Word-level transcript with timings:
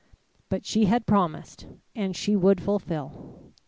But 0.49 0.65
she 0.65 0.85
had 0.85 1.05
promised, 1.05 1.67
and 1.95 2.15
she 2.15 2.35
would 2.35 2.59
fulfil. 2.59 3.53